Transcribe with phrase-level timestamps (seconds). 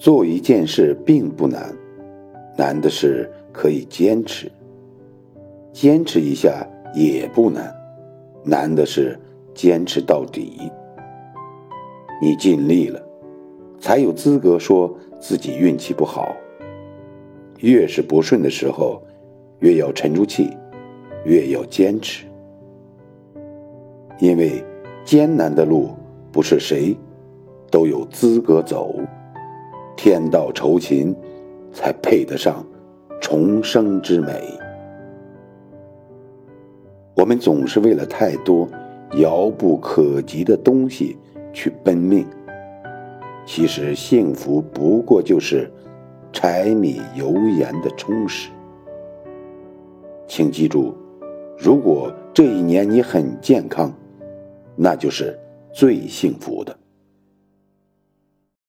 [0.00, 1.76] 做一件事并不难，
[2.56, 4.48] 难的是可以坚持；
[5.74, 7.70] 坚持一下也不难，
[8.42, 9.20] 难的是
[9.54, 10.72] 坚持到底。
[12.22, 12.98] 你尽力了，
[13.78, 14.90] 才有资格说
[15.20, 16.34] 自己运气不好。
[17.58, 19.02] 越是不顺的时候，
[19.58, 20.48] 越要沉住气，
[21.26, 22.24] 越要坚持，
[24.18, 24.64] 因为
[25.04, 25.90] 艰难的路
[26.32, 26.96] 不是谁
[27.70, 28.98] 都有资格走。
[30.02, 31.14] 天道酬勤，
[31.74, 32.64] 才配得上
[33.20, 34.58] 重生之美。
[37.14, 38.66] 我们总是为了太多
[39.18, 41.18] 遥不可及的东西
[41.52, 42.24] 去奔命，
[43.44, 45.70] 其实幸福不过就是
[46.32, 48.48] 柴米油盐的充实。
[50.26, 50.94] 请记住，
[51.58, 53.92] 如果这一年你很健康，
[54.76, 55.38] 那就是
[55.74, 56.74] 最幸福的。